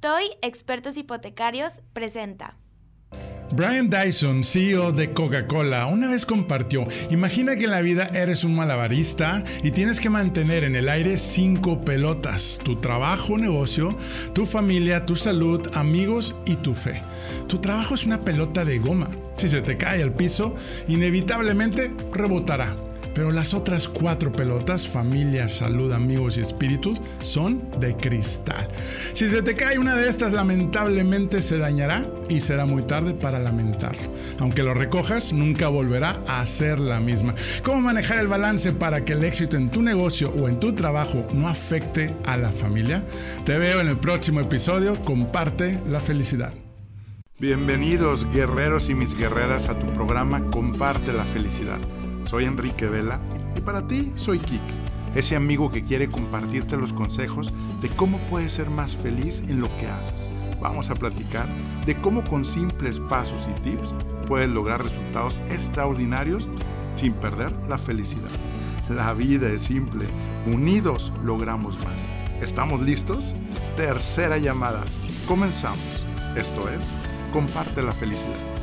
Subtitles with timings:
[0.00, 2.56] TOY Expertos Hipotecarios presenta.
[3.52, 8.54] Brian Dyson, CEO de Coca-Cola, una vez compartió, imagina que en la vida eres un
[8.54, 13.94] malabarista y tienes que mantener en el aire cinco pelotas, tu trabajo, negocio,
[14.32, 17.02] tu familia, tu salud, amigos y tu fe.
[17.46, 19.10] Tu trabajo es una pelota de goma.
[19.36, 20.54] Si se te cae al piso,
[20.88, 22.74] inevitablemente rebotará.
[23.14, 28.68] Pero las otras cuatro pelotas, familia, salud, amigos y espíritus, son de cristal.
[29.12, 33.38] Si se te cae una de estas, lamentablemente se dañará y será muy tarde para
[33.38, 34.02] lamentarlo.
[34.38, 37.34] Aunque lo recojas, nunca volverá a ser la misma.
[37.64, 41.26] ¿Cómo manejar el balance para que el éxito en tu negocio o en tu trabajo
[41.32, 43.04] no afecte a la familia?
[43.44, 44.94] Te veo en el próximo episodio.
[45.02, 46.52] Comparte la felicidad.
[47.38, 51.78] Bienvenidos guerreros y mis guerreras a tu programa Comparte la felicidad
[52.24, 53.20] soy Enrique Vela
[53.56, 54.62] y para ti soy Kik,
[55.14, 59.74] ese amigo que quiere compartirte los consejos de cómo puedes ser más feliz en lo
[59.76, 60.30] que haces.
[60.60, 61.46] Vamos a platicar
[61.86, 63.94] de cómo con simples pasos y tips
[64.26, 66.48] puedes lograr resultados extraordinarios
[66.94, 68.30] sin perder la felicidad.
[68.88, 70.06] La vida es simple,
[70.46, 72.06] unidos logramos más.
[72.42, 73.34] ¿Estamos listos?
[73.76, 74.84] Tercera llamada.
[75.26, 75.78] Comenzamos.
[76.36, 76.90] Esto es,
[77.32, 78.59] comparte la felicidad.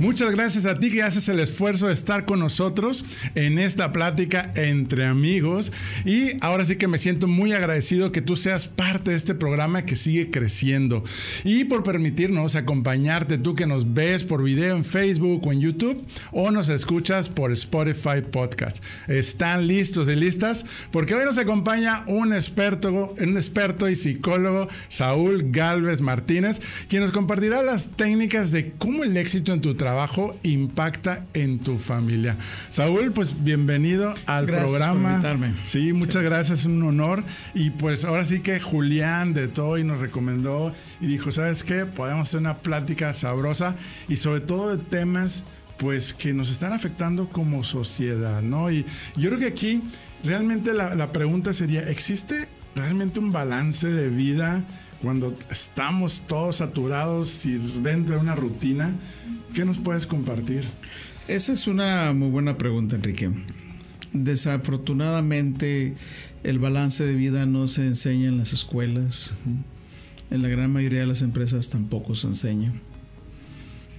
[0.00, 3.04] Muchas gracias a ti que haces el esfuerzo de estar con nosotros
[3.34, 5.72] en esta plática entre amigos.
[6.04, 9.86] Y ahora sí que me siento muy agradecido que tú seas parte de este programa
[9.86, 11.02] que sigue creciendo.
[11.42, 16.06] Y por permitirnos acompañarte, tú que nos ves por video en Facebook o en YouTube
[16.30, 18.84] o nos escuchas por Spotify Podcast.
[19.08, 20.64] ¿Están listos y listas?
[20.92, 27.10] Porque hoy nos acompaña un experto, un experto y psicólogo, Saúl Galvez Martínez, quien nos
[27.10, 32.36] compartirá las técnicas de cómo el éxito en tu trabajo trabajo impacta en tu familia.
[32.68, 35.22] Saúl, pues bienvenido al programa.
[35.62, 36.60] Sí, muchas gracias.
[36.60, 37.24] es un honor.
[37.54, 41.86] Y pues ahora sí que Julián de Toy nos recomendó y dijo, ¿sabes qué?
[41.86, 43.76] Podemos hacer una plática sabrosa
[44.08, 45.44] y sobre todo de temas
[45.78, 48.70] pues que nos están afectando como sociedad, ¿no?
[48.70, 48.84] Y
[49.16, 49.80] yo creo que aquí
[50.22, 52.46] realmente la, la pregunta sería, ¿existe
[52.76, 54.66] realmente un balance de vida?
[55.02, 58.92] cuando estamos todos saturados y dentro de una rutina,
[59.54, 60.64] ¿qué nos puedes compartir?
[61.26, 63.30] Esa es una muy buena pregunta, Enrique.
[64.12, 65.94] Desafortunadamente,
[66.42, 69.34] el balance de vida no se enseña en las escuelas.
[70.30, 72.72] En la gran mayoría de las empresas tampoco se enseña.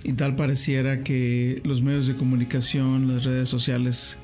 [0.03, 4.17] Y tal pareciera que los medios de comunicación, las redes sociales,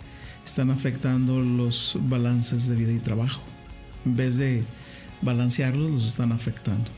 [0.46, 3.42] están afectando los balances de vida y trabajo.
[4.06, 4.64] En vez de
[5.22, 6.90] balancearlos los están afectando.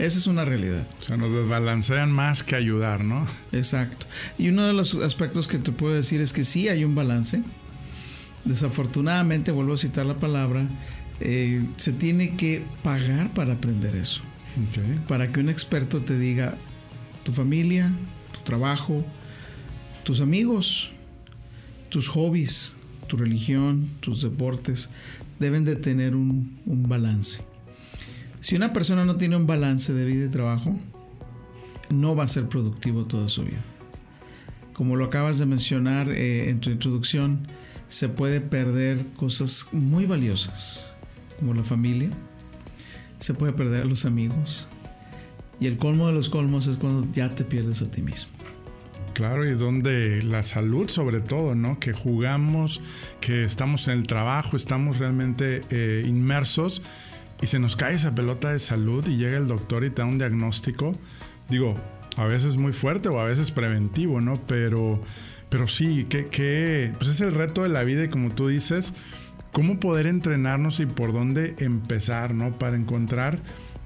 [0.00, 0.88] Esa es una realidad.
[0.98, 3.26] O sea, nos desbalancean más que ayudar, ¿no?
[3.52, 4.06] Exacto.
[4.38, 7.42] Y uno de los aspectos que te puedo decir es que sí hay un balance.
[8.46, 10.66] Desafortunadamente, vuelvo a citar la palabra,
[11.20, 14.22] eh, se tiene que pagar para aprender eso.
[15.06, 16.56] Para que un experto te diga
[17.22, 17.92] tu familia,
[18.32, 19.04] tu trabajo,
[20.02, 20.92] tus amigos,
[21.90, 22.72] tus hobbies,
[23.06, 24.88] tu religión, tus deportes,
[25.38, 27.49] deben de tener un balance.
[28.40, 30.74] Si una persona no tiene un balance de vida y trabajo,
[31.90, 33.62] no va a ser productivo toda su vida.
[34.72, 37.46] Como lo acabas de mencionar eh, en tu introducción,
[37.88, 40.94] se puede perder cosas muy valiosas,
[41.38, 42.08] como la familia,
[43.18, 44.68] se puede perder a los amigos,
[45.60, 48.32] y el colmo de los colmos es cuando ya te pierdes a ti mismo.
[49.12, 51.78] Claro, y donde la salud sobre todo, ¿no?
[51.78, 52.80] Que jugamos,
[53.20, 56.80] que estamos en el trabajo, estamos realmente eh, inmersos
[57.42, 60.06] y se nos cae esa pelota de salud y llega el doctor y te da
[60.06, 60.92] un diagnóstico,
[61.48, 61.74] digo,
[62.16, 64.40] a veces muy fuerte o a veces preventivo, ¿no?
[64.46, 65.00] Pero,
[65.48, 68.94] pero sí, que, que pues es el reto de la vida y como tú dices,
[69.52, 72.52] cómo poder entrenarnos y por dónde empezar, ¿no?
[72.52, 73.38] Para encontrar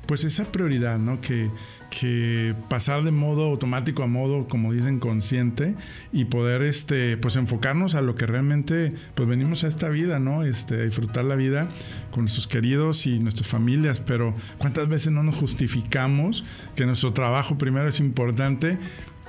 [0.06, 1.20] pues esa prioridad, ¿no?
[1.20, 1.50] Que,
[1.90, 5.74] que pasar de modo automático a modo, como dicen, consciente
[6.12, 10.44] y poder, este, pues enfocarnos a lo que realmente, pues venimos a esta vida, ¿no?
[10.44, 11.68] Este, disfrutar la vida
[12.10, 16.44] con nuestros queridos y nuestras familias, pero ¿cuántas veces no nos justificamos
[16.74, 18.78] que nuestro trabajo primero es importante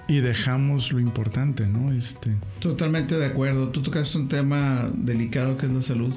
[0.08, 1.92] y dejamos lo importante, ¿no?
[1.92, 2.36] Este.
[2.60, 3.70] Totalmente de acuerdo.
[3.70, 6.14] Tú tocas un tema delicado que es la salud.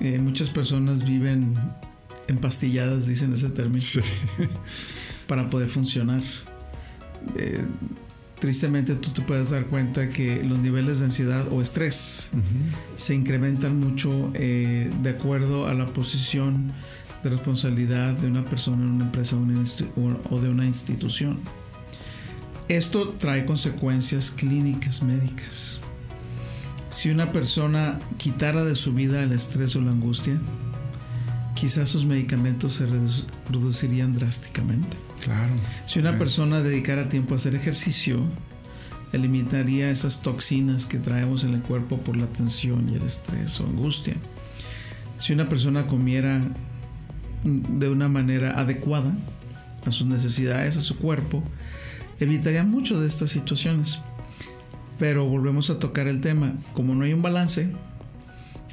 [0.00, 1.54] Eh, muchas personas viven
[2.28, 3.84] empastilladas, dicen ese término,
[5.26, 6.22] para poder funcionar.
[7.36, 7.64] Eh,
[8.38, 12.30] tristemente tú te puedes dar cuenta que los niveles de ansiedad o estrés
[12.96, 16.72] se incrementan mucho eh, de acuerdo a la posición
[17.22, 19.36] de responsabilidad de una persona en una empresa
[20.30, 21.38] o de una institución.
[22.68, 25.80] Esto trae consecuencias clínicas médicas.
[26.90, 30.40] Si una persona quitara de su vida el estrés o la angustia,
[31.56, 34.96] quizás sus medicamentos se reducirían drásticamente.
[35.24, 35.54] Claro.
[35.86, 38.20] Si una persona dedicara tiempo a hacer ejercicio,
[39.12, 43.66] eliminaría esas toxinas que traemos en el cuerpo por la tensión y el estrés o
[43.66, 44.14] angustia.
[45.18, 46.42] Si una persona comiera
[47.42, 49.16] de una manera adecuada
[49.86, 51.42] a sus necesidades, a su cuerpo,
[52.20, 53.98] evitaría mucho de estas situaciones.
[54.98, 57.70] Pero volvemos a tocar el tema, como no hay un balance,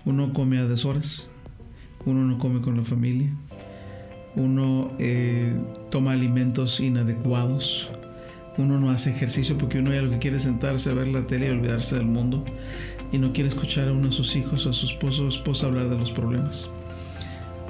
[0.06, 1.30] uno come a deshoras,
[2.06, 3.30] uno no come con la familia,
[4.36, 5.54] uno eh,
[5.90, 7.90] toma alimentos inadecuados,
[8.58, 11.48] uno no hace ejercicio porque uno ya lo que quiere es sentarse, ver la tele
[11.48, 12.44] y olvidarse del mundo
[13.12, 15.68] y no quiere escuchar a uno de sus hijos o a su esposo o esposa
[15.68, 16.70] hablar de los problemas.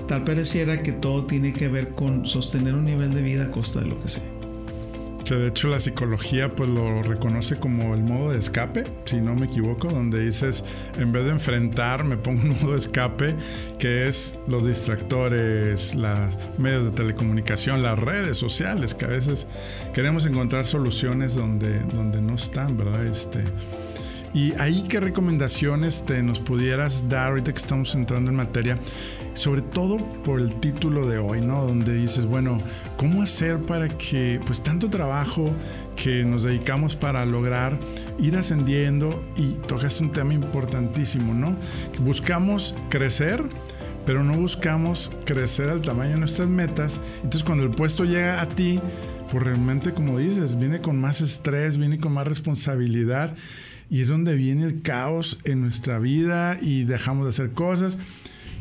[0.08, 3.80] Tal pareciera que todo tiene que ver con sostener un nivel de vida a costa
[3.80, 4.33] de lo que sea.
[5.30, 9.46] De hecho la psicología pues lo reconoce como el modo de escape, si no me
[9.46, 10.64] equivoco, donde dices,
[10.98, 13.36] en vez de enfrentar, me pongo un modo de escape,
[13.80, 19.48] que es los distractores, los medios de telecomunicación, las redes sociales, que a veces
[19.94, 23.06] queremos encontrar soluciones donde, donde no están, ¿verdad?
[23.06, 23.44] Este,
[24.34, 28.80] y ahí qué recomendaciones te nos pudieras dar ahorita que estamos entrando en materia,
[29.34, 31.66] sobre todo por el título de hoy, ¿no?
[31.66, 32.58] Donde dices, bueno,
[32.98, 35.52] ¿cómo hacer para que pues tanto trabajo
[35.96, 37.80] que nos dedicamos para lograr
[38.20, 41.56] ir ascendiendo y tocaste un tema importantísimo, ¿no?
[42.00, 43.44] buscamos crecer,
[44.06, 47.00] pero no buscamos crecer al tamaño de nuestras metas.
[47.18, 48.80] Entonces cuando el puesto llega a ti,
[49.32, 53.36] pues realmente como dices, viene con más estrés, viene con más responsabilidad
[53.90, 57.98] y es donde viene el caos en nuestra vida y dejamos de hacer cosas.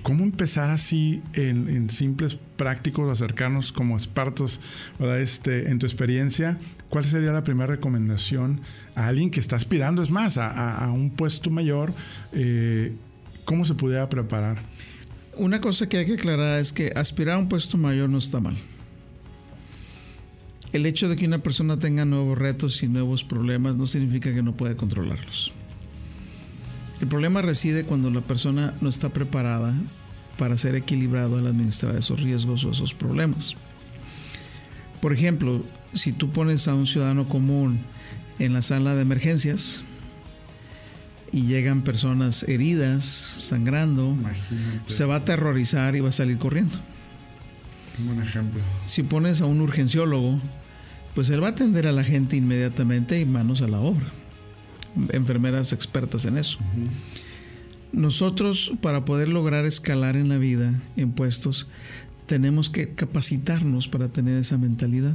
[0.02, 4.60] ¿Cómo empezar así en, simples prácticos, acercarnos como expertos
[5.18, 6.58] Este, en tu experiencia?
[6.88, 8.60] ¿Cuál sería la primera recomendación
[8.94, 11.94] a alguien que está aspirando, es más, a, un puesto mayor?
[12.32, 12.94] Eh,
[13.44, 14.62] ¿Cómo se pudiera preparar?
[15.36, 18.40] Una cosa que hay que aclarar es que aspirar a un puesto mayor no está
[18.40, 18.56] mal
[20.72, 24.42] el hecho de que una persona tenga nuevos retos y nuevos problemas no significa que
[24.42, 25.52] no pueda controlarlos.
[27.02, 29.74] El problema reside cuando la persona no está preparada
[30.38, 33.54] para ser equilibrado al administrar esos riesgos o esos problemas.
[35.00, 35.64] Por ejemplo,
[35.94, 37.80] si tú pones a un ciudadano común
[38.38, 39.82] en la sala de emergencias
[41.32, 44.16] y llegan personas heridas, sangrando,
[44.86, 46.78] se va a aterrorizar y va a salir corriendo.
[48.08, 48.62] Un ejemplo.
[48.86, 50.40] Si pones a un urgenciólogo
[51.14, 54.06] pues él va a atender a la gente inmediatamente y manos a la obra.
[55.10, 56.58] Enfermeras expertas en eso.
[57.92, 61.68] Nosotros, para poder lograr escalar en la vida, en puestos,
[62.26, 65.14] tenemos que capacitarnos para tener esa mentalidad.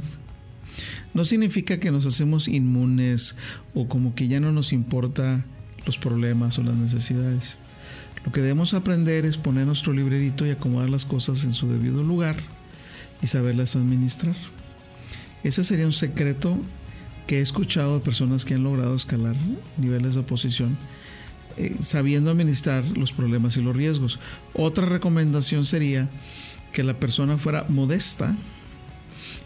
[1.14, 3.34] No significa que nos hacemos inmunes
[3.74, 5.44] o como que ya no nos importa
[5.86, 7.58] los problemas o las necesidades.
[8.24, 12.02] Lo que debemos aprender es poner nuestro librerito y acomodar las cosas en su debido
[12.02, 12.36] lugar
[13.22, 14.36] y saberlas administrar.
[15.42, 16.58] Ese sería un secreto
[17.28, 19.36] que he escuchado de personas que han logrado escalar
[19.76, 20.76] niveles de oposición
[21.58, 24.18] eh, sabiendo administrar los problemas y los riesgos.
[24.54, 26.08] Otra recomendación sería
[26.72, 28.36] que la persona fuera modesta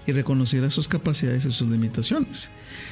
[0.06, 2.50] y reconociera sus capacidades y sus limitaciones.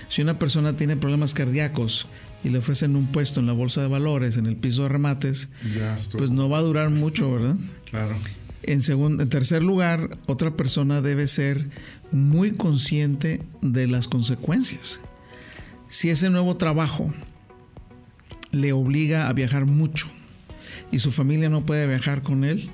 [0.09, 2.07] Si una persona tiene problemas cardíacos
[2.43, 5.51] y le ofrecen un puesto en la bolsa de valores, en el piso de remates,
[6.17, 7.57] pues no va a durar mucho, ¿verdad?
[7.91, 8.17] Claro.
[8.63, 11.71] En, tercer lugar, otra persona debe ser
[12.13, 15.01] muy consciente de las consecuencias.
[15.89, 17.13] Si ese nuevo trabajo
[18.53, 20.09] le obliga a viajar mucho
[20.93, 22.69] y su familia no puede viajar con él,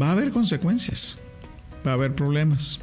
[0.00, 1.18] va a haber consecuencias,
[1.86, 2.78] va a haber problemas.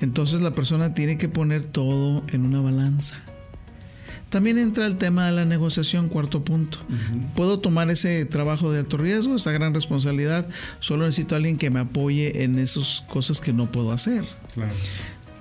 [0.00, 3.22] Entonces la persona tiene que poner todo en una balanza.
[4.30, 6.78] También entra el tema de la negociación, cuarto punto.
[7.34, 10.48] ¿Puedo tomar ese trabajo de alto riesgo, esa gran responsabilidad?
[10.80, 14.24] Solo necesito a alguien que me apoye en esas cosas que no puedo hacer.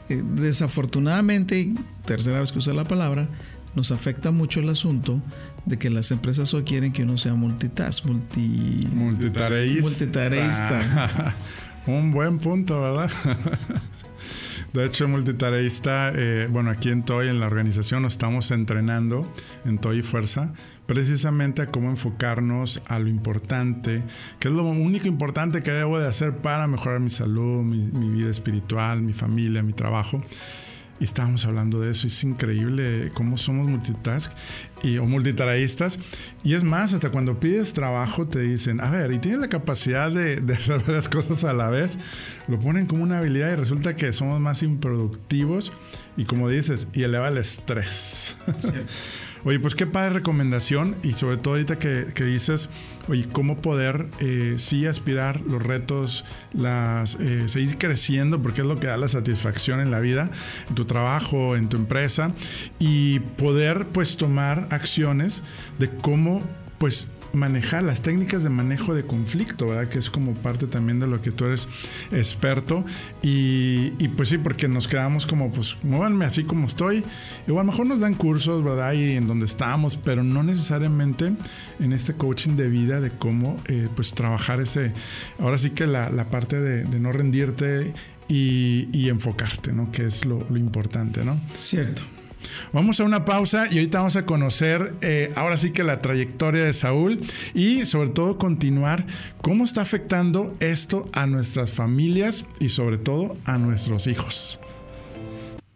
[0.10, 1.74] Eh, desafortunadamente,
[2.06, 3.28] tercera vez que usa la palabra,
[3.76, 5.22] nos afecta mucho el asunto
[5.66, 8.88] de que las empresas hoy quieren que uno sea multitask, multi...
[8.94, 9.82] multitareísta.
[9.82, 11.36] multitareísta.
[11.88, 13.10] Un buen punto, ¿verdad?
[14.78, 19.28] De hecho, multitareísta, eh, bueno, aquí en TOY, en la organización, nos estamos entrenando
[19.66, 20.54] en TOY Fuerza,
[20.86, 24.04] precisamente a cómo enfocarnos a lo importante,
[24.40, 28.30] que es lo único importante que debo de hacer para mejorar mi salud, mi vida
[28.30, 30.22] espiritual, mi familia, mi trabajo.
[31.00, 32.08] Y estábamos hablando de eso.
[32.08, 34.32] Es increíble cómo somos multitask
[34.84, 36.00] y, o multitareístas.
[36.44, 40.12] Y es más, hasta cuando pides trabajo te dicen, a ver, y tienes la capacidad
[40.12, 41.98] de, hacer varias cosas a la vez.
[42.48, 45.72] Lo ponen como una habilidad y resulta que somos más improductivos.
[46.16, 48.36] Y como dices, y eleva el estrés.
[49.44, 52.70] Oye, pues qué padre recomendación y sobre todo ahorita que, dices,
[53.08, 58.80] oye, cómo poder eh, sí aspirar los retos, las eh, seguir creciendo, porque es lo
[58.80, 60.30] que da la satisfacción en la vida,
[60.70, 62.32] en tu trabajo, en tu empresa,
[62.80, 65.44] y poder pues tomar acciones
[65.80, 66.42] de cómo
[66.78, 69.90] pues manejar las técnicas de manejo de conflicto, ¿verdad?
[69.90, 71.68] Que es como parte también de lo que tú eres
[72.12, 72.86] experto.
[73.22, 77.04] Y, pues sí, porque nos quedamos como, pues, muévanme así como estoy.
[77.48, 78.94] Y a lo mejor nos dan cursos, ¿verdad?
[78.94, 81.34] Y en donde estamos, pero no necesariamente
[81.80, 84.94] en este coaching de vida de cómo, eh, pues, trabajar ese,
[85.40, 87.94] ahora sí que la, parte de, no rendirte
[88.28, 89.92] y, enfocarte, ¿no?
[89.92, 91.40] Que es lo, lo importante, ¿no?
[91.60, 92.04] Cierto.
[92.74, 96.66] Vamos a una pausa y ahorita vamos a conocer eh, ahora sí que la trayectoria
[96.66, 97.20] de Saúl
[97.54, 99.06] y sobre todo continuar
[99.42, 104.60] cómo está afectando esto a nuestras familias y sobre todo a nuestros hijos.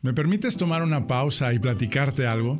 [0.01, 2.59] ¿Me permites tomar una pausa y platicarte algo?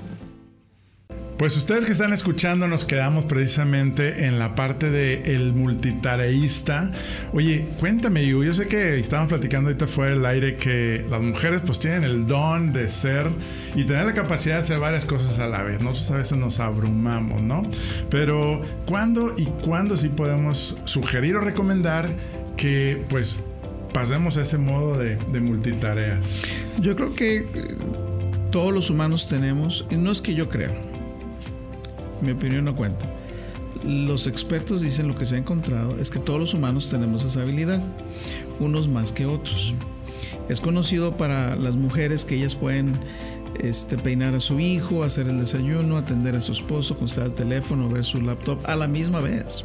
[1.41, 6.91] pues ustedes que están escuchando nos quedamos precisamente en la parte de el multitareísta.
[7.33, 11.61] Oye, cuéntame, yo, yo sé que estábamos platicando ahorita fuera del aire que las mujeres
[11.65, 13.31] pues tienen el don de ser
[13.75, 15.81] y tener la capacidad de hacer varias cosas a la vez.
[15.81, 17.63] Nosotros a veces nos abrumamos, ¿no?
[18.11, 22.07] Pero ¿cuándo y cuándo sí podemos sugerir o recomendar
[22.55, 23.37] que pues
[23.95, 26.45] pasemos a ese modo de, de multitareas?
[26.79, 27.45] Yo creo que eh,
[28.51, 30.71] todos los humanos tenemos, y no es que yo crea,
[32.21, 33.05] mi opinión no cuenta.
[33.83, 37.41] Los expertos dicen lo que se ha encontrado es que todos los humanos tenemos esa
[37.41, 37.81] habilidad,
[38.59, 39.73] unos más que otros.
[40.49, 42.99] Es conocido para las mujeres que ellas pueden
[43.59, 47.89] este, peinar a su hijo, hacer el desayuno, atender a su esposo, contestar el teléfono,
[47.89, 49.63] ver su laptop a la misma vez.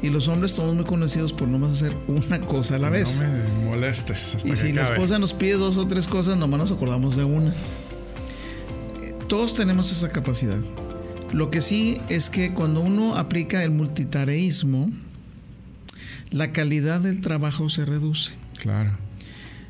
[0.00, 3.20] Y los hombres somos muy conocidos por no más hacer una cosa a la vez.
[3.20, 4.36] No me molestes.
[4.44, 7.52] y si la esposa nos pide dos o tres cosas, nomás nos acordamos de una.
[9.28, 10.58] Todos tenemos esa capacidad.
[11.32, 14.90] Lo que sí es que cuando uno aplica el multitareísmo,
[16.30, 18.32] la calidad del trabajo se reduce.
[18.60, 18.92] Claro.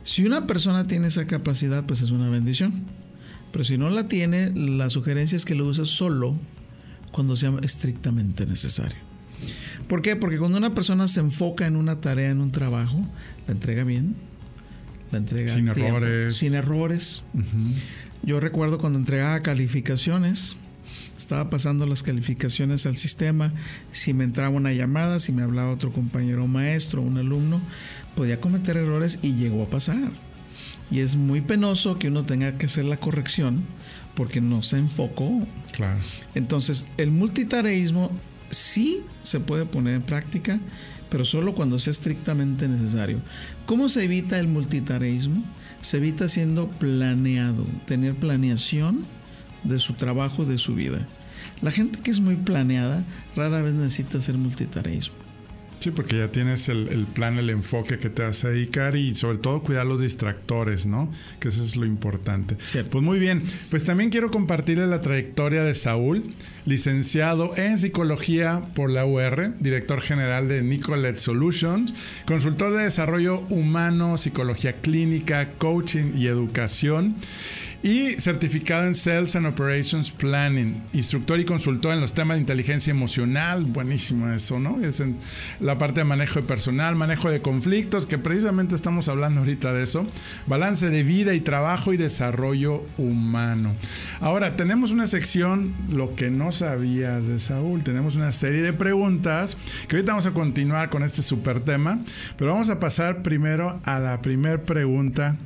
[0.02, 2.84] Si una persona tiene esa capacidad, pues es una bendición.
[3.52, 6.36] Pero si no la tiene, la sugerencia es que lo use solo
[7.12, 8.98] cuando sea estrictamente necesario.
[9.88, 10.16] ¿Por qué?
[10.16, 13.06] Porque cuando una persona se enfoca en una tarea, en un trabajo,
[13.46, 14.16] la entrega bien,
[15.10, 16.36] la entrega sin errores.
[16.36, 17.22] Sin errores.
[18.22, 20.56] Yo recuerdo cuando entregaba calificaciones,
[21.16, 23.52] estaba pasando las calificaciones al sistema,
[23.92, 27.60] si me entraba una llamada, si me hablaba otro compañero maestro, un alumno,
[28.14, 30.10] podía cometer errores y llegó a pasar.
[30.90, 33.64] Y es muy penoso que uno tenga que hacer la corrección
[34.14, 35.46] porque no se enfocó.
[35.72, 36.00] Claro.
[36.34, 38.10] Entonces, el multitareísmo
[38.50, 40.58] sí se puede poner en práctica,
[41.10, 43.20] pero solo cuando sea estrictamente necesario.
[43.66, 45.44] ¿Cómo se evita el multitareísmo?
[45.80, 49.04] Se evita siendo planeado, tener planeación
[49.68, 51.06] de su trabajo, de su vida.
[51.62, 55.28] La gente que es muy planeada rara vez necesita hacer multitareismo.
[55.80, 59.38] Sí, porque ya tienes el, plan, el enfoque que te vas a dedicar y sobre
[59.38, 61.08] todo cuidar los distractores, ¿no?
[61.38, 62.56] Que eso es lo importante.
[62.64, 62.90] Cierto.
[62.90, 66.24] Pues muy bien, pues también quiero compartirles la trayectoria de Saúl,
[66.66, 71.94] licenciado en psicología por la UR, director general de Nicolet Solutions,
[72.26, 77.16] consultor de desarrollo humano, psicología clínica, coaching y educación
[77.82, 82.90] y certificado en Sales and Operations Planning, instructor y consultor en los temas de inteligencia
[82.90, 84.80] emocional, buenísimo eso, ¿no?
[84.80, 85.16] Es en
[85.60, 89.84] la parte de manejo de personal, manejo de conflictos, que precisamente estamos hablando ahorita de
[89.84, 90.06] eso,
[90.46, 93.74] balance de vida y trabajo y desarrollo humano.
[94.20, 99.56] Ahora, tenemos una sección, lo que no sabías de Saúl, tenemos una serie de preguntas
[99.86, 102.00] que ahorita vamos a continuar con este super tema,
[102.36, 105.36] pero vamos a pasar primero a la primera pregunta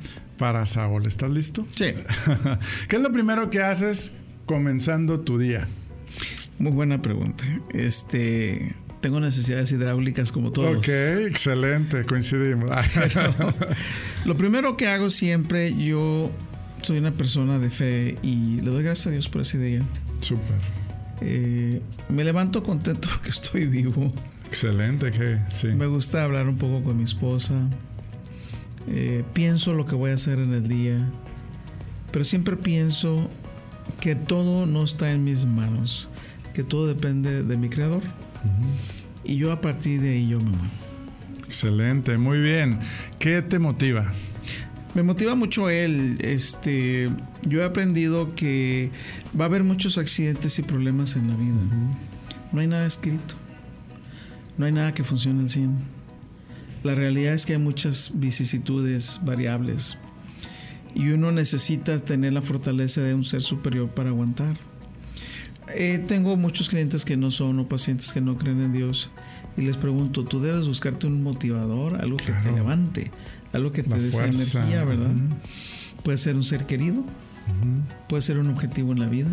[0.43, 1.05] para Saúl.
[1.07, 1.65] ¿Estás listo?
[1.73, 1.85] Sí.
[2.89, 4.11] ¿Qué es lo primero que haces
[4.45, 5.69] comenzando tu día?
[6.59, 7.45] Muy buena pregunta.
[7.73, 10.79] Este, tengo necesidades hidráulicas como todos.
[10.79, 10.89] Ok,
[11.29, 12.69] excelente, coincidimos.
[14.25, 16.29] lo primero que hago siempre, yo
[16.81, 19.81] soy una persona de fe y le doy gracias a Dios por ese día.
[20.19, 20.57] Súper.
[21.21, 24.11] Eh, me levanto contento porque estoy vivo.
[24.49, 25.67] Excelente, que sí.
[25.67, 27.69] Me gusta hablar un poco con mi esposa.
[28.87, 31.09] Eh, pienso lo que voy a hacer en el día.
[32.11, 33.29] Pero siempre pienso
[33.99, 36.09] que todo no está en mis manos,
[36.53, 38.03] que todo depende de mi creador.
[39.23, 40.65] Y yo a partir de ahí yo me muevo.
[41.47, 42.79] Excelente, muy bien.
[43.19, 44.11] ¿Qué te motiva?
[44.95, 46.17] Me motiva mucho él.
[46.21, 47.09] Este,
[47.43, 48.91] yo he aprendido que
[49.39, 51.53] va a haber muchos accidentes y problemas en la vida.
[52.51, 53.35] No hay nada escrito.
[54.57, 56.02] No hay nada que funcione al 100.
[56.83, 59.97] La realidad es que hay muchas vicisitudes, variables.
[60.93, 64.57] Y uno necesita tener la fortaleza de un ser superior para aguantar.
[65.73, 69.09] Eh, tengo muchos clientes que no son o pacientes que no creen en Dios
[69.55, 73.11] y les pregunto, tú debes buscarte un motivador, algo que te levante,
[73.53, 75.11] algo que te dé energía, ¿verdad?
[76.03, 77.03] Puede ser un ser querido,
[78.09, 79.29] puede ser un objetivo en la vida.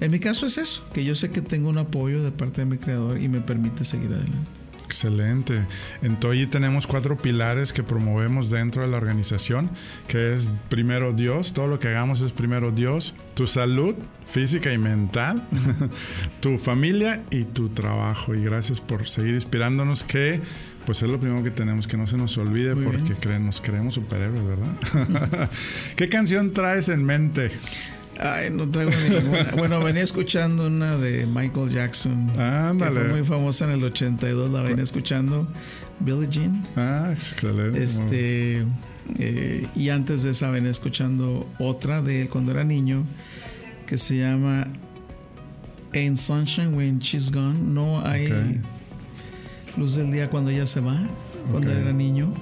[0.00, 2.66] En mi caso es eso, que yo sé que tengo un apoyo de parte de
[2.66, 4.59] mi creador y me permite seguir adelante.
[4.90, 5.66] Excelente.
[6.02, 9.70] En Toyi tenemos cuatro pilares que promovemos dentro de la organización,
[10.08, 13.94] que es primero Dios, todo lo que hagamos es primero Dios, tu salud
[14.26, 15.46] física y mental,
[16.40, 18.34] tu familia y tu trabajo.
[18.34, 20.40] Y gracias por seguir inspirándonos que
[20.86, 24.42] pues es lo primero que tenemos que no se nos olvide porque nos creemos superhéroes,
[24.44, 25.50] ¿verdad?
[25.94, 27.52] ¿Qué canción traes en mente?
[28.22, 29.50] Ay, no traigo ninguna.
[29.56, 32.30] bueno, venía escuchando una de Michael Jackson.
[32.38, 32.94] Ándale.
[32.94, 34.50] Que fue muy famosa en el 82.
[34.50, 35.48] La venía escuchando.
[36.00, 36.66] Billie Jean.
[36.76, 37.82] Ah, excelente.
[37.82, 38.66] Este.
[39.18, 43.06] Eh, y antes de esa venía escuchando otra de él cuando era niño.
[43.86, 44.64] Que se llama
[45.94, 47.58] In Sunshine When She's Gone.
[47.58, 48.60] No hay
[49.78, 51.00] luz del día cuando ella se va.
[51.50, 52.34] Cuando era niño.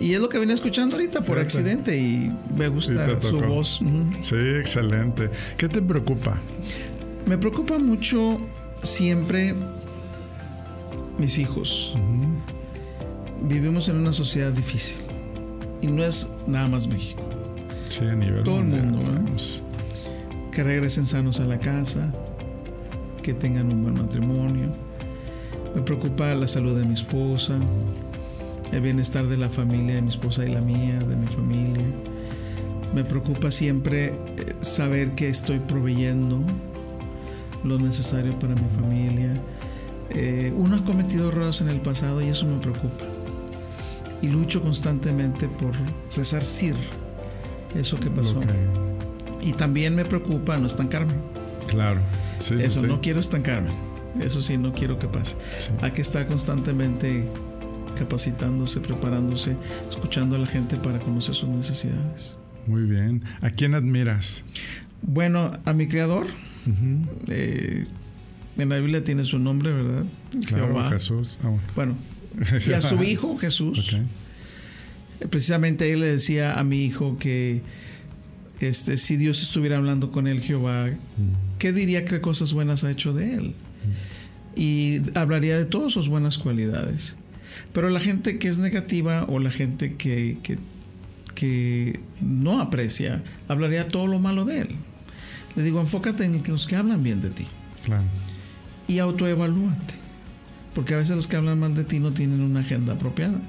[0.00, 3.80] Y es lo que venía escuchando ahorita por accidente y me gusta su voz.
[4.20, 5.30] Sí, excelente.
[5.56, 6.38] ¿Qué te preocupa?
[7.26, 8.38] Me preocupa mucho
[8.82, 9.54] siempre
[11.18, 11.94] mis hijos.
[13.42, 14.98] Vivimos en una sociedad difícil
[15.80, 17.22] y no es nada más México.
[17.88, 19.02] Sí, a nivel Todo el mundo,
[20.52, 22.12] Que regresen sanos a la casa,
[23.22, 24.72] que tengan un buen matrimonio.
[25.74, 27.58] Me preocupa la salud de mi esposa
[28.72, 31.84] el bienestar de la familia, de mi esposa y la mía, de mi familia.
[32.94, 34.14] Me preocupa siempre eh,
[34.60, 36.40] saber que estoy proveyendo
[37.64, 39.32] lo necesario para mi familia.
[40.10, 43.04] Eh, uno ha cometido errores en el pasado y eso me preocupa.
[44.20, 45.72] Y lucho constantemente por
[46.16, 46.74] resarcir
[47.74, 48.40] eso que pasó.
[49.40, 51.14] Y también me preocupa no estancarme.
[51.66, 52.00] Claro.
[52.38, 53.70] eso, no quiero estancarme.
[54.20, 55.36] Eso sí, no quiero que pase.
[55.80, 57.26] Hay que estar constantemente
[57.94, 59.56] capacitándose, preparándose,
[59.88, 62.36] escuchando a la gente para conocer sus necesidades.
[62.66, 63.24] Muy bien.
[63.40, 64.44] ¿A quién admiras?
[65.02, 66.26] Bueno, a mi creador.
[67.28, 67.86] Eh,
[68.56, 70.04] en la Biblia tiene su nombre, ¿verdad?
[70.46, 70.90] Jehová.
[70.90, 71.38] Jesús.
[71.42, 71.96] Ah, bueno.
[72.66, 73.96] Y a su hijo Jesús.
[75.28, 77.60] Precisamente él le decía a mi hijo que
[78.60, 80.90] este, si Dios estuviera hablando con él, Jehová,
[81.58, 83.54] ¿qué diría qué cosas buenas ha hecho de él?
[84.54, 87.16] Y hablaría de todas sus buenas cualidades.
[87.72, 94.06] Pero la gente que es negativa o la gente que, que, no aprecia, hablaría todo
[94.06, 94.68] lo malo de él.
[95.56, 97.46] Le digo, enfócate en los que hablan bien de ti.
[97.84, 98.04] Claro.
[98.86, 99.94] Y autoevalúate.
[100.74, 103.40] Porque a veces los que hablan mal de ti no tienen una agenda apropiada.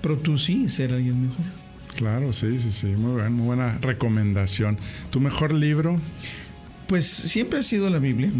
[0.00, 1.44] Pero tú sí, ser alguien mejor.
[1.96, 2.86] Claro, sí, sí, sí.
[2.86, 4.78] Muy, muy buena recomendación.
[5.10, 6.00] ¿Tu mejor libro?
[6.88, 8.30] Pues siempre ha sido la Biblia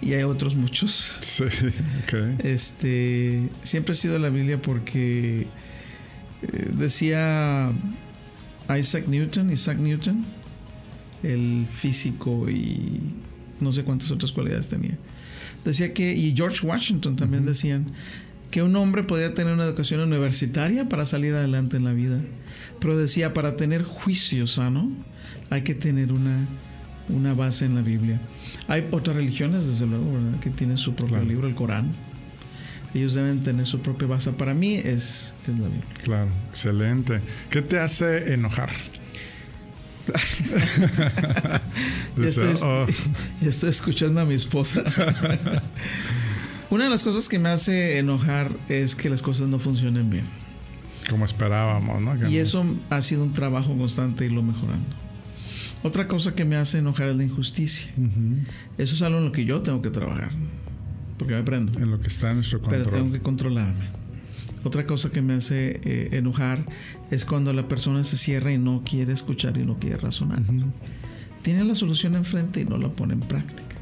[0.00, 1.18] y hay otros muchos.
[1.20, 1.44] Sí.
[2.38, 5.46] Este, siempre ha sido la Biblia porque
[6.42, 7.72] eh, decía
[8.78, 10.24] Isaac Newton, Isaac Newton,
[11.22, 13.00] el físico y
[13.60, 14.96] no sé cuántas otras cualidades tenía.
[15.64, 17.92] Decía que, y George Washington también decían,
[18.50, 22.20] que un hombre podía tener una educación universitaria para salir adelante en la vida.
[22.80, 24.90] Pero decía, para tener juicio sano,
[25.50, 26.46] hay que tener una
[27.08, 28.20] una base en la Biblia.
[28.66, 30.06] Hay otras religiones, desde luego,
[30.40, 31.92] que tienen su propio libro, el Corán.
[32.94, 34.32] Ellos deben tener su propia base.
[34.32, 35.84] Para mí es, es la Biblia.
[36.02, 37.20] Claro, excelente.
[37.50, 38.70] ¿Qué te hace enojar?
[42.16, 42.86] ya, estoy, oh.
[43.42, 44.82] ya estoy escuchando a mi esposa.
[46.70, 50.26] Una de las cosas que me hace enojar es que las cosas no funcionen bien.
[51.08, 52.28] Como esperábamos, ¿no?
[52.28, 55.07] y eso ha sido un trabajo constante y lo mejorando.
[55.82, 57.90] Otra cosa que me hace enojar es la injusticia.
[58.78, 60.30] Eso es algo en lo que yo tengo que trabajar.
[61.18, 61.78] porque me prendo.
[61.78, 62.84] En lo que está en nuestro control.
[62.84, 63.88] Pero tengo que controlarme.
[64.64, 66.64] Otra cosa que me hace eh, enojar
[67.10, 70.42] es cuando la persona se cierra y no quiere escuchar y no quiere razonar.
[71.42, 73.76] Tiene la solución enfrente y no la pone en práctica.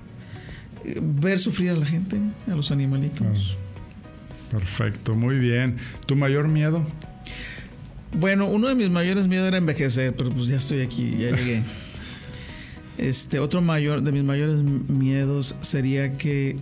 [0.85, 2.19] Eh, ver sufrir a la gente,
[2.51, 3.57] a los animalitos.
[4.51, 5.77] Perfecto, muy bien.
[6.07, 6.87] ¿Tu mayor miedo?
[8.19, 11.63] Bueno, uno de mis mayores miedos era envejecer, pero pues ya estoy aquí, ya llegué.
[12.99, 16.57] Este, otro mayor de mis mayores miedos sería que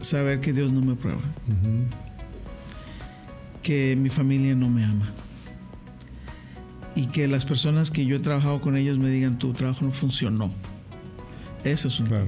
[0.00, 1.20] saber que Dios no me prueba.
[3.62, 5.08] Que mi familia no me ama.
[6.94, 9.92] Y que las personas que yo he trabajado con ellos me digan tu trabajo no
[9.92, 10.52] funcionó.
[11.64, 12.26] Eso es un claro,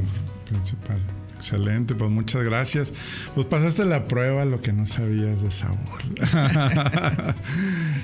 [0.49, 0.99] principal.
[1.37, 2.92] Excelente, pues muchas gracias.
[3.35, 5.77] Pues pasaste la prueba, lo que no sabías de Saúl.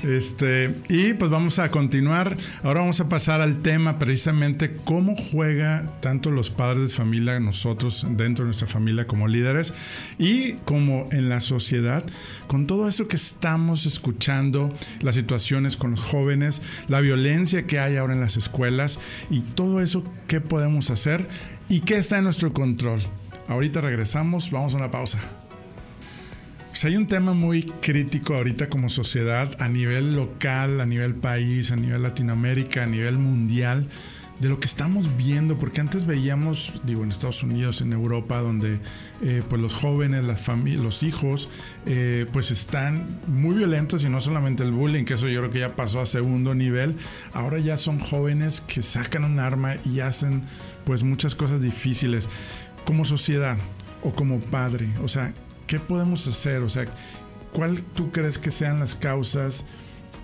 [0.05, 2.37] este, y pues vamos a continuar.
[2.63, 8.07] Ahora vamos a pasar al tema precisamente cómo juega tanto los padres de familia, nosotros
[8.11, 9.73] dentro de nuestra familia como líderes
[10.19, 12.05] y como en la sociedad,
[12.49, 17.97] con todo eso que estamos escuchando, las situaciones con los jóvenes, la violencia que hay
[17.97, 18.99] ahora en las escuelas
[19.31, 21.29] y todo eso, ¿qué podemos hacer?
[21.69, 23.01] ¿Y qué está en nuestro control?
[23.53, 25.19] Ahorita regresamos, vamos a una pausa.
[26.71, 31.71] Pues hay un tema muy crítico ahorita como sociedad a nivel local, a nivel país,
[31.71, 33.89] a nivel Latinoamérica, a nivel mundial,
[34.41, 38.81] de lo que estamos viendo, porque antes veíamos, digo, en Estados Unidos, en Europa, donde
[39.21, 41.51] eh, pues los jóvenes, las los hijos,
[41.85, 45.59] eh, pues están muy violentos y no solamente el bullying, que eso yo creo que
[45.59, 46.97] ya pasó a segundo nivel,
[47.35, 50.43] ahora ya son jóvenes que sacan un arma y hacen
[50.87, 52.31] pues muchas cosas difíciles
[52.85, 53.59] como sociedad
[54.03, 54.89] o como padre?
[55.03, 55.33] O sea,
[55.67, 56.63] ¿qué podemos hacer?
[56.63, 56.87] O sea,
[57.53, 59.65] ¿cuál tú crees que sean las causas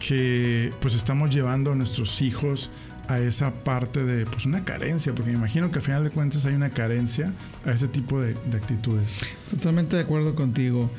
[0.06, 2.70] que pues estamos llevando a nuestros hijos
[3.08, 5.14] a esa parte de pues una carencia?
[5.14, 7.32] Porque me imagino que al final de cuentas hay una carencia
[7.64, 9.20] a ese tipo de, actitudes.
[9.50, 10.90] Totalmente de acuerdo contigo.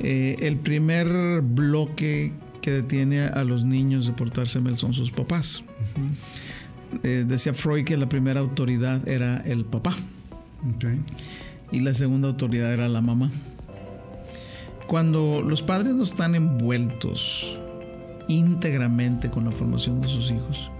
[0.00, 5.64] Eh, el primer bloque que detiene a los niños de portarse mal son sus papás.
[7.02, 9.96] Eh, decía Freud que la primera autoridad era el papá.
[11.70, 13.30] Y la segunda autoridad era la mamá.
[14.86, 17.56] Cuando los padres no están envueltos
[18.26, 20.70] íntegramente con la formación de sus hijos,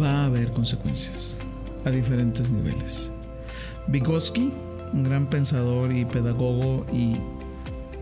[0.00, 1.36] va a haber consecuencias
[1.84, 3.10] a diferentes niveles.
[3.88, 4.52] Vygotsky,
[4.92, 7.16] un gran pensador y pedagogo y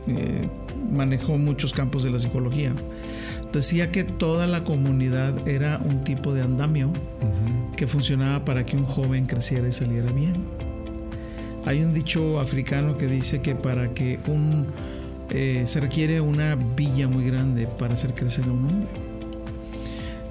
[0.07, 0.49] eh,
[0.93, 2.73] manejó muchos campos de la psicología,
[3.53, 6.93] decía que toda la comunidad era un tipo de andamio
[7.77, 10.70] que funcionaba para que un joven creciera y saliera bien.
[11.71, 14.67] Hay un dicho africano que dice que para que un
[15.31, 18.89] eh, se requiere una villa muy grande para hacer crecer a un hombre.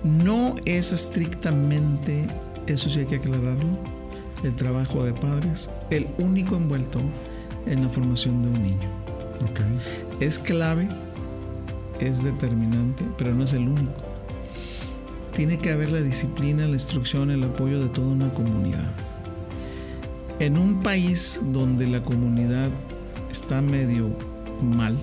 [0.04, 2.28] No es estrictamente,
[2.68, 3.80] eso sí hay que aclararlo,
[4.44, 7.00] el trabajo de padres, el único envuelto
[7.68, 8.90] en la formación de un niño.
[10.20, 10.90] Es clave,
[12.02, 13.94] es determinante, pero no es el único.
[15.38, 18.94] Tiene que haber la disciplina, la instrucción, el apoyo de toda una comunidad.
[20.40, 22.72] En un país donde la comunidad
[23.30, 24.18] está medio
[24.64, 24.98] mal,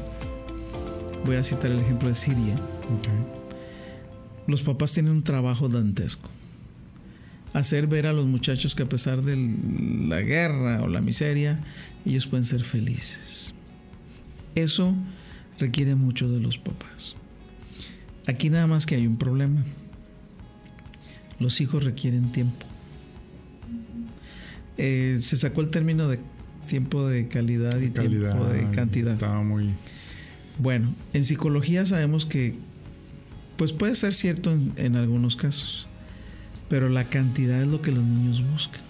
[1.27, 2.57] voy a citar el ejemplo de Siria,
[4.47, 6.31] los papás tienen un trabajo dantesco.
[7.53, 9.37] Hacer ver a los muchachos que a pesar de
[10.09, 11.61] la guerra o la miseria,
[12.07, 13.53] ellos pueden ser felices.
[14.55, 14.95] Eso
[15.59, 17.15] requiere mucho de los papás.
[18.27, 19.65] Aquí nada más que hay un problema.
[21.39, 22.65] Los hijos requieren tiempo.
[24.79, 26.19] Eh, se sacó el término de
[26.67, 29.15] tiempo de calidad y tiempo de cantidad.
[29.15, 29.75] Estaba muy.
[30.59, 32.55] Bueno, en psicología sabemos que,
[33.57, 35.87] pues puede ser cierto en, algunos casos,
[36.69, 38.83] pero la cantidad es lo que los niños buscan.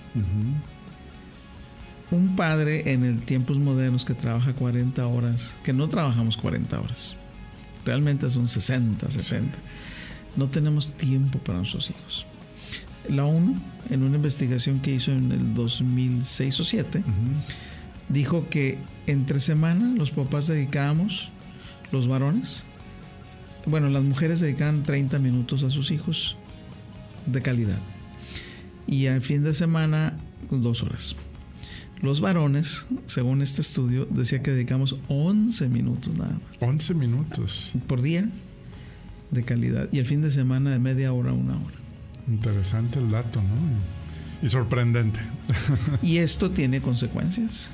[2.10, 7.16] Un padre en el tiempos modernos que trabaja 40 horas, que no trabajamos 40 horas,
[7.84, 9.58] realmente son 60, 70.
[10.36, 12.26] No tenemos tiempo para nuestros hijos
[13.10, 17.04] la ONU, en una investigación que hizo en el 2006 o 2007,
[18.08, 21.32] dijo que entre semana los papás dedicábamos,
[21.92, 22.64] los varones,
[23.66, 26.36] bueno, las mujeres dedicaban 30 minutos a sus hijos
[27.26, 27.78] de calidad.
[28.86, 30.16] Y al fin de semana,
[30.50, 31.16] dos horas.
[32.02, 36.42] Los varones, según este estudio, decía que dedicamos 11 minutos nada más.
[36.60, 37.72] 11 minutos.
[37.88, 38.28] Por día
[39.30, 39.88] de calidad.
[39.92, 41.85] Y el fin de semana de media hora a una hora.
[42.28, 44.46] Interesante el dato, ¿no?
[44.46, 45.20] Y sorprendente.
[46.02, 47.70] y esto tiene consecuencias.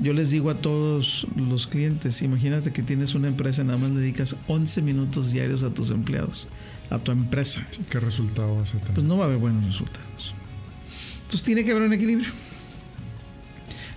[0.00, 4.36] Yo les digo a todos los clientes, imagínate que tienes una empresa, nada más dedicas
[4.46, 6.46] 11 minutos diarios a tus empleados,
[6.90, 7.66] a tu empresa.
[7.90, 8.94] ¿Qué resultado vas a tener?
[8.94, 10.34] Pues no va a haber buenos resultados.
[11.22, 12.30] Entonces tiene que haber un equilibrio.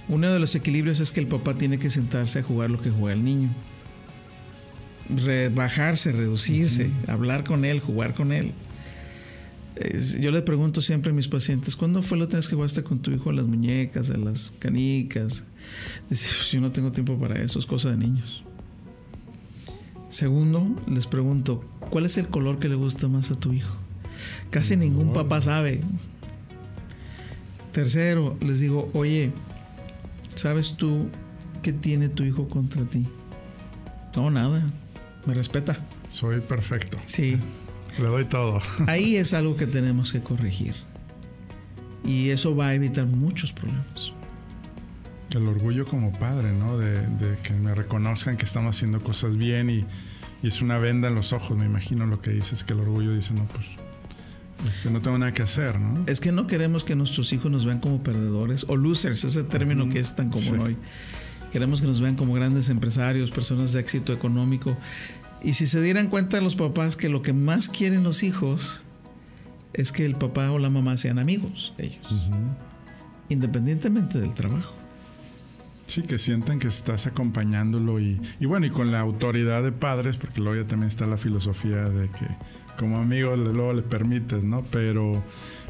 [0.10, 2.90] Uno de los equilibrios es que el papá tiene que sentarse a jugar lo que
[2.90, 3.50] juega el niño.
[5.08, 8.54] Rebajarse, reducirse, hablar con él, jugar con él.
[10.20, 13.00] Yo le pregunto siempre a mis pacientes, ¿cuándo fue la última vez que jugaste con
[13.00, 15.44] tu hijo a las muñecas, a las canicas?
[16.10, 18.44] Dice, pues yo no tengo tiempo para eso, es cosa de niños.
[20.10, 23.76] Segundo, les pregunto, ¿cuál es el color que le gusta más a tu hijo?
[24.50, 25.82] Casi ningún papá sabe.
[27.72, 29.32] Tercero, les digo, oye,
[30.36, 31.08] ¿sabes tú
[31.62, 33.06] qué tiene tu hijo contra ti?
[34.16, 34.62] No, nada.
[35.26, 35.78] Me respeta.
[36.10, 36.98] Soy perfecto.
[37.06, 37.38] Sí.
[38.02, 38.60] Le doy todo.
[38.88, 40.74] Ahí es algo que tenemos que corregir.
[42.04, 44.12] Y eso va a evitar muchos problemas.
[45.30, 46.78] El orgullo como padre, ¿no?
[46.78, 49.86] De, que me reconozcan que estamos haciendo cosas bien y,
[50.42, 53.32] es una venda en los ojos, me imagino lo que dices, que el orgullo dice,
[53.32, 53.68] no, pues
[54.68, 56.04] este, no tengo nada que hacer, ¿no?
[56.08, 59.88] Es que no queremos que nuestros hijos nos vean como perdedores o losers, ese término
[59.90, 60.78] que es tan común hoy.
[61.52, 64.76] Queremos que nos vean como grandes empresarios, personas de éxito económico.
[65.44, 68.84] Y si se dieran cuenta los papás que lo que más quieren los hijos
[69.74, 72.16] es que el papá o la mamá sean amigos de ellos,
[73.30, 74.76] independientemente del trabajo.
[75.88, 80.40] Sí, que sientan que estás acompañándolo y, bueno, y con la autoridad de padres, porque
[80.40, 82.28] luego ya también está la filosofía de que
[82.78, 84.64] como amigo luego le permites, ¿no?
[84.72, 85.22] Pero,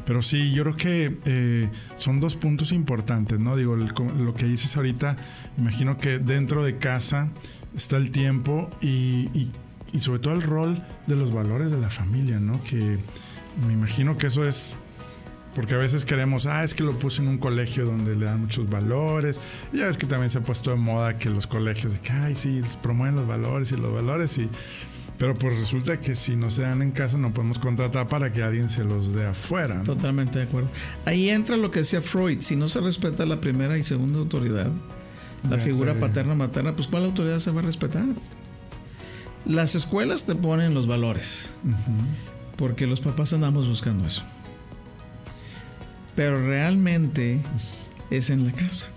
[0.06, 3.56] pero sí, yo creo que eh, son dos puntos importantes, ¿no?
[3.56, 5.16] Digo, lo que dices ahorita,
[5.58, 7.28] imagino que dentro de casa
[7.76, 9.50] está el tiempo y,
[9.92, 12.62] y sobre todo el rol de los valores de la familia, ¿no?
[12.64, 12.98] Que
[13.66, 14.76] me imagino que eso es
[15.54, 18.40] porque a veces queremos, ah, es que lo puse en un colegio donde le dan
[18.40, 19.38] muchos valores.
[19.72, 22.10] Y ya ves que también se ha puesto de moda que los colegios, de que,
[22.10, 24.38] ay, sí, promueven los valores y los valores.
[24.38, 24.48] Y,
[25.18, 28.42] pero pues resulta que si no se dan en casa no podemos contratar para que
[28.42, 29.82] alguien se los dé afuera.
[29.82, 30.70] Totalmente de acuerdo.
[31.04, 34.70] Ahí entra lo que decía Freud, si no se respeta la primera y segunda autoridad,
[35.48, 38.04] la figura paterna materna, pues ¿cuál autoridad se va a respetar?
[39.44, 41.52] Las escuelas te ponen los valores,
[42.56, 44.22] porque los papás andamos buscando eso
[46.14, 47.40] pero realmente
[48.10, 48.88] es en la casa.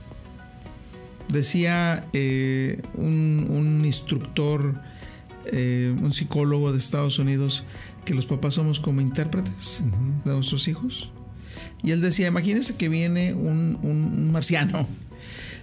[1.30, 4.80] Decía eh, un, instructor,
[5.46, 7.64] eh, un psicólogo de Estados Unidos,
[8.04, 9.82] que los papás somos como intérpretes
[10.24, 11.10] de nuestros hijos.
[11.84, 14.88] Y él decía, imagínense que viene un, un, marciano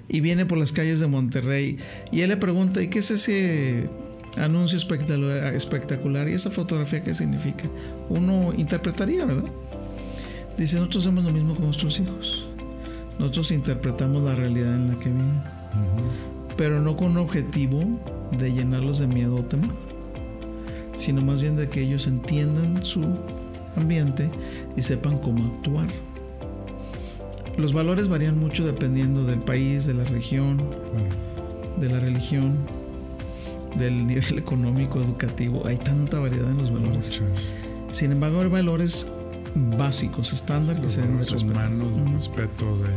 [0.09, 1.79] y viene por las calles de Monterrey
[2.11, 3.88] y él le pregunta, ¿y qué es ese
[4.37, 7.65] anuncio espectacular, espectacular y esa fotografía qué significa?
[8.09, 9.51] Uno interpretaría, ¿verdad?
[10.59, 12.47] Dice, nosotros hacemos lo mismo con nuestros hijos.
[13.19, 15.43] Nosotros interpretamos la realidad en la que viven,
[16.57, 17.83] pero no con un objetivo
[18.38, 19.75] de llenarlos de miedo o temor,
[20.95, 23.03] sino más bien de que ellos entiendan su
[23.77, 24.29] ambiente
[24.77, 25.87] y sepan cómo actuar.
[27.62, 30.61] Los valores varían mucho dependiendo del país, de la región,
[31.81, 32.57] de la religión,
[33.77, 35.64] del nivel económico, educativo.
[35.64, 37.22] Hay tanta variedad en los valores.
[37.92, 39.07] Sin embargo, hay valores
[39.55, 42.90] básicos, estándar que se deben humanos, de respeto, de,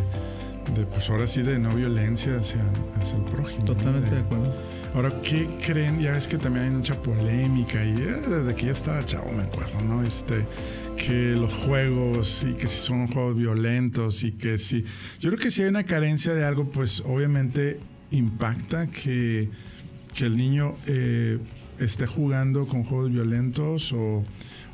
[0.91, 2.61] pues ahora sí, de no violencia hacia,
[2.99, 3.65] hacia el prójimo.
[3.65, 4.53] Totalmente de, acuerdo.
[4.93, 5.99] Ahora, ¿qué creen?
[5.99, 9.43] Ya ves que también hay mucha polémica y eh, desde que ya estaba chavo me
[9.43, 10.03] acuerdo, ¿no?
[10.03, 10.45] Este,
[10.97, 14.83] que los juegos y que si son juegos violentos y que si...
[15.19, 17.79] Yo creo que si hay una carencia de algo, pues obviamente
[18.11, 19.49] impacta que,
[20.13, 21.39] que el niño eh,
[21.79, 24.23] esté jugando con juegos violentos o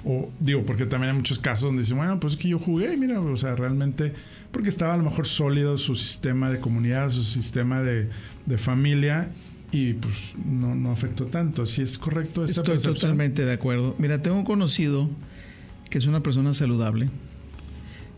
[0.03, 2.95] o digo, porque también hay muchos casos donde dicen, bueno, pues es que yo jugué,
[2.97, 4.13] mira, o sea, realmente,
[4.51, 8.09] porque estaba a lo mejor sólido su sistema de comunidad, su sistema de,
[8.57, 9.31] familia,
[9.71, 11.65] y pues no, no afectó tanto.
[11.65, 13.95] Si es correcto esa Estoy totalmente de acuerdo.
[13.99, 15.09] Mira, tengo un conocido
[15.89, 17.09] que es una persona saludable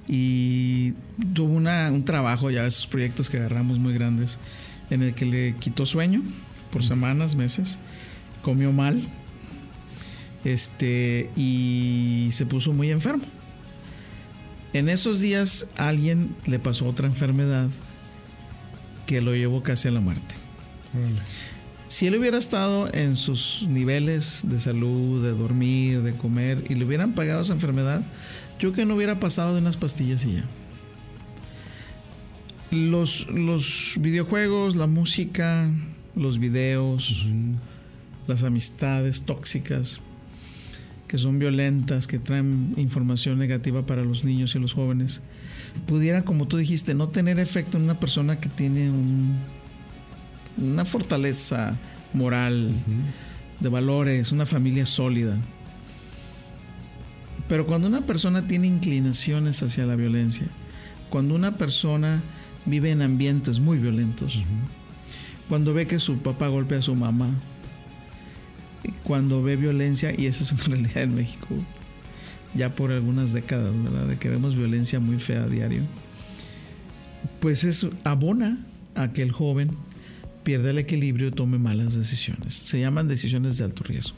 [0.07, 0.93] y
[1.33, 4.39] tuvo una, un trabajo, ya esos proyectos que agarramos muy grandes,
[4.89, 6.21] en el que le quitó sueño
[6.71, 7.79] por semanas, meses,
[8.41, 9.01] comió mal
[10.43, 13.23] este, y se puso muy enfermo.
[14.73, 17.69] En esos días alguien le pasó otra enfermedad
[19.05, 20.35] que lo llevó casi a la muerte.
[21.87, 26.85] Si él hubiera estado en sus niveles de salud, de dormir, de comer, y le
[26.85, 28.01] hubieran pagado esa enfermedad,
[28.59, 30.45] yo que no hubiera pasado de unas pastillas y ya.
[32.71, 35.69] Los, los videojuegos, la música,
[36.15, 37.27] los videos,
[38.25, 39.99] las amistades tóxicas,
[41.07, 45.21] que son violentas, que traen información negativa para los niños y los jóvenes,
[45.85, 48.91] pudiera, como tú dijiste, no tener efecto en una persona que tiene
[50.57, 51.77] una fortaleza
[52.13, 52.73] moral,
[53.59, 55.37] de valores, una familia sólida.
[57.47, 60.47] Pero cuando una persona tiene inclinaciones hacia la violencia,
[61.09, 62.21] cuando una persona
[62.65, 64.41] vive en ambientes muy violentos.
[65.49, 67.35] Cuando ve que su papá golpea a su mamá,
[69.03, 71.47] cuando ve violencia, y esa es una realidad en México,
[72.55, 74.07] ya por algunas décadas, ¿verdad?
[74.07, 75.83] De que vemos violencia muy fea a diario,
[77.39, 78.57] pues eso abona
[78.95, 79.71] a que el joven
[80.43, 82.53] pierda el equilibrio y tome malas decisiones.
[82.53, 84.15] Se llaman decisiones de alto riesgo.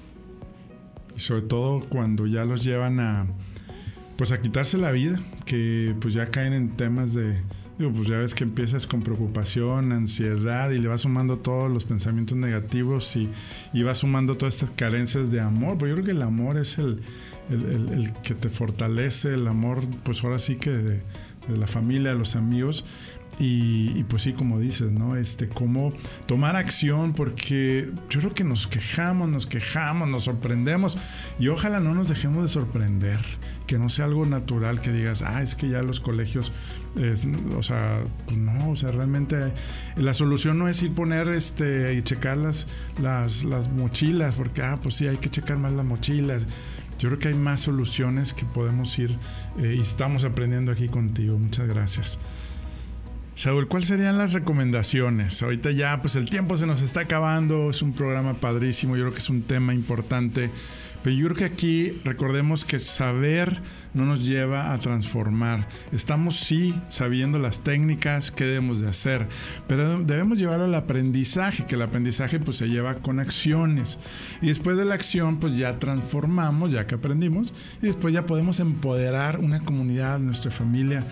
[1.15, 3.27] Y sobre todo cuando ya los llevan a,
[4.17, 7.37] pues a quitarse la vida, que pues ya caen en temas de,
[7.77, 11.83] digo, pues ya ves que empiezas con preocupación, ansiedad y le vas sumando todos los
[11.83, 13.29] pensamientos negativos y,
[13.73, 16.77] y vas sumando todas estas carencias de amor, pues yo creo que el amor es
[16.77, 17.01] el,
[17.49, 21.01] el, que te fortalece, el amor, pues ahora sí que
[21.47, 22.85] de la familia, de los amigos,
[23.37, 25.17] y, pues sí, como dices, ¿no?
[25.17, 25.91] Este, cómo
[26.25, 30.97] tomar acción, porque yo creo que nos quejamos, nos quejamos, nos sorprendemos
[31.37, 33.19] y ojalá no nos dejemos de sorprender,
[33.67, 36.53] que no sea algo natural que digas, ah, es que ya los colegios,
[37.57, 39.51] o sea, pues no, o sea, realmente
[39.97, 42.67] la solución no es ir poner este y checar las,
[43.01, 46.45] las, las mochilas, porque, ah, pues sí, hay que checar más las mochilas.
[46.99, 49.17] Yo creo que hay más soluciones que podemos ir
[49.59, 51.37] eh, y estamos aprendiendo aquí contigo.
[51.37, 52.19] Muchas gracias.
[53.35, 55.43] Saúl, ¿cuáles serían las recomendaciones?
[55.43, 59.13] Ahorita ya, pues el tiempo se nos está acabando, es un programa padrísimo, yo creo
[59.13, 60.49] que es un tema importante,
[61.05, 63.61] pero yo creo que aquí recordemos que saber
[63.93, 65.67] no nos lleva a transformar.
[65.91, 69.27] Estamos sí sabiendo las técnicas que debemos de hacer,
[69.67, 73.99] pero debemos llevar al aprendizaje, que el aprendizaje pues se lleva con acciones.
[74.41, 78.59] Y después de la acción pues ya transformamos, ya que aprendimos, y después ya podemos
[78.59, 81.03] empoderar una comunidad, nuestra familia.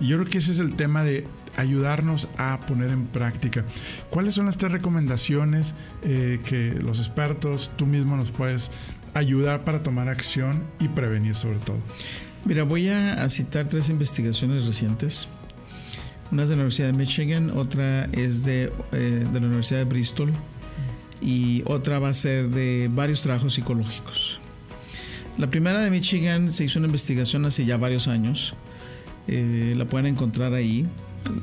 [0.00, 1.26] Y yo creo que ese es el tema de
[1.58, 3.64] ayudarnos a poner en práctica.
[4.08, 8.70] ¿Cuáles son las tres recomendaciones eh, que los expertos, tú mismo nos puedes
[9.14, 11.76] ayudar para tomar acción y prevenir sobre todo?
[12.44, 15.28] Mira, voy a, citar tres investigaciones recientes.
[16.30, 19.84] Una es de la Universidad de Michigan, otra es de, eh, de la Universidad de
[19.84, 20.32] Bristol
[21.20, 24.40] y otra va a ser de varios trabajos psicológicos.
[25.38, 28.54] La primera de Michigan se hizo una investigación hace ya varios años.
[29.28, 30.86] Eh, la pueden encontrar ahí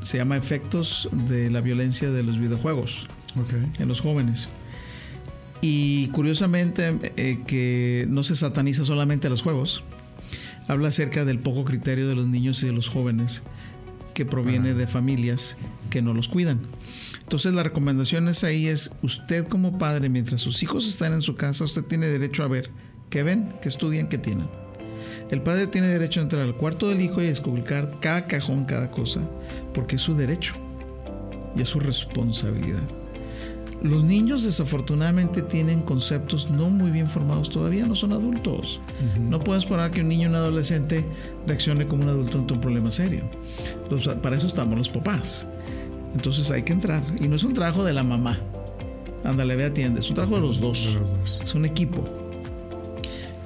[0.02, 3.08] se llama Efectos de la violencia de los videojuegos
[3.80, 4.50] en los jóvenes.
[5.62, 9.84] Y curiosamente eh, que no se sataniza solamente a los juegos,
[10.68, 13.44] habla acerca del poco criterio de los niños y de los jóvenes
[14.14, 15.58] que proviene de familias
[15.90, 16.60] que no los cuidan.
[17.22, 21.36] Entonces la recomendación es ahí es usted como padre, mientras sus hijos están en su
[21.36, 22.70] casa, usted tiene derecho a ver
[23.10, 24.48] qué ven, qué estudian, qué tienen.
[25.32, 28.90] El padre tiene derecho a entrar al cuarto del hijo y descubrir cada cajón, cada
[28.90, 29.22] cosa,
[29.74, 30.54] porque es su derecho
[31.56, 32.99] y es su responsabilidad.
[33.82, 38.82] Los niños desafortunadamente tienen conceptos no muy bien formados todavía, no son adultos.
[39.30, 41.06] No puedes esperar que un niño o un adolescente
[41.48, 43.24] reaccione como un adulto ante un problema serio.
[44.22, 45.48] para eso estamos los papás.
[46.14, 47.02] Entonces hay que entrar.
[47.22, 48.40] Y no es un trabajo de la mamá.
[49.24, 50.00] Ándale, ve, atiende.
[50.00, 50.98] Es un trabajo de los dos.
[51.44, 52.04] Es un equipo.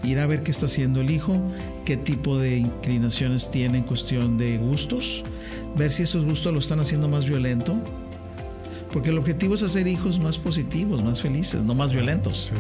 [0.04, 1.40] Ir a ver qué está haciendo el hijo
[1.86, 5.24] qué tipo de inclinaciones tiene en cuestión de gustos,
[5.76, 7.76] ver si esos gustos lo están haciendo más violento,
[8.94, 12.54] porque el objetivo es hacer hijos más positivos, más felices, no más violentos,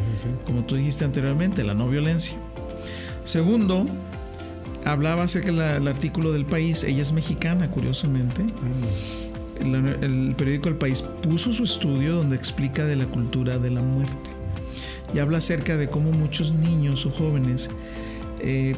[0.46, 2.36] como tú dijiste anteriormente, la no violencia.
[3.24, 3.86] Segundo,
[4.84, 8.43] hablaba acerca del artículo del país, ella es mexicana, curiosamente.
[9.62, 13.82] El, el, periódico El País puso su estudio donde explica de la cultura de la
[13.82, 14.32] muerte
[15.13, 17.69] y habla acerca de cómo muchos niños o jóvenes
[18.39, 18.76] eh,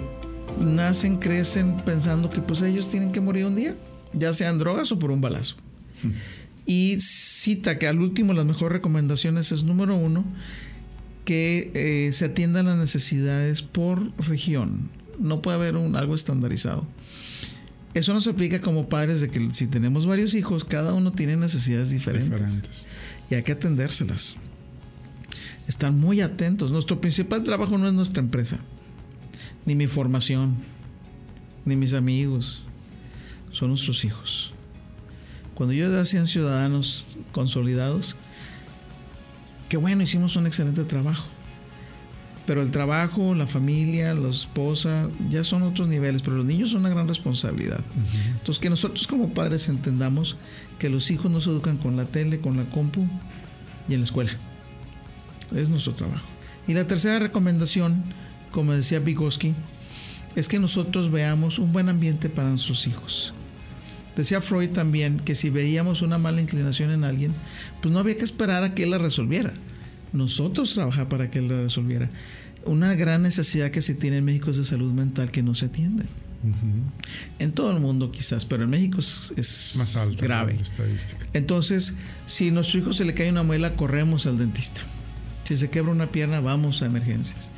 [0.59, 3.75] nacen, crecen pensando que pues ellos tienen que morir un día,
[4.11, 5.55] ya sean drogas o por un balazo.
[6.65, 10.25] Y cita que al último las mejores recomendaciones es número uno,
[11.25, 14.89] que eh, se atiendan las necesidades por región.
[15.19, 16.85] No puede haber un, algo estandarizado.
[17.93, 21.91] Eso nos aplica como padres de que si tenemos varios hijos, cada uno tiene necesidades
[21.91, 22.87] diferentes.
[23.29, 24.35] Y hay que atendérselas.
[25.67, 26.71] Están muy atentos.
[26.71, 28.59] Nuestro principal trabajo no es nuestra empresa
[29.65, 30.55] ni mi formación,
[31.65, 32.61] ni mis amigos,
[33.51, 34.53] son nuestros hijos.
[35.55, 38.15] Cuando ellos hacían ciudadanos consolidados,
[39.69, 41.25] qué bueno, hicimos un excelente trabajo.
[42.45, 46.81] Pero el trabajo, la familia, la esposa, ya son otros niveles, pero los niños son
[46.81, 47.79] una gran responsabilidad.
[48.33, 50.37] Entonces, que nosotros como padres entendamos
[50.77, 53.07] que los hijos no se educan con la tele, con la compu
[53.89, 54.31] y en la escuela.
[55.55, 56.27] Es nuestro trabajo.
[56.67, 58.03] Y la tercera recomendación
[58.55, 59.53] como decía Vygotsky,
[60.37, 63.33] es que nosotros veamos un buen ambiente para nuestros hijos.
[64.15, 67.33] Decía Freud también que si veíamos una mala inclinación en alguien,
[67.81, 69.53] pues no había que esperar a que él la resolviera.
[70.13, 72.09] Nosotros trabajar para que él la resolviera.
[72.63, 75.65] Una gran necesidad que se tiene en México es de salud mental que no se
[75.65, 76.05] atiende.
[77.39, 80.59] En todo el mundo quizás, pero en México es, más alto, grave.
[81.33, 81.95] Entonces,
[82.27, 84.81] si a nuestro hijo se le cae una muela, corremos al dentista.
[85.43, 87.51] Si se quebra una pierna, vamos a emergencias.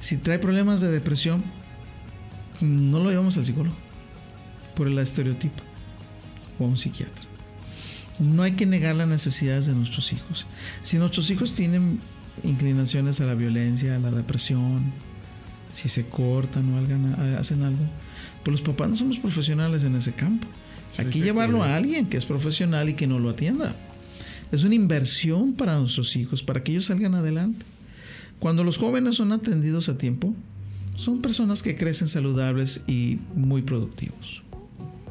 [0.00, 1.44] Si trae problemas de depresión,
[2.60, 3.76] no lo llevamos al psicólogo
[4.74, 5.69] por el estereotipo
[6.60, 7.24] o a un psiquiatra.
[8.20, 10.46] No hay que negar las necesidades de nuestros hijos.
[10.82, 12.00] Si nuestros hijos tienen
[12.42, 14.92] inclinaciones a la violencia, a la depresión,
[15.72, 17.84] si se cortan o hacen algo,
[18.44, 20.46] pues los papás no somos profesionales en ese campo.
[20.98, 23.74] Hay que llevarlo a alguien que es profesional y que no lo atienda.
[24.52, 27.64] Es una inversión para nuestros hijos, para que ellos salgan adelante.
[28.38, 30.34] Cuando los jóvenes son atendidos a tiempo,
[30.96, 34.42] son personas que crecen saludables y muy productivos.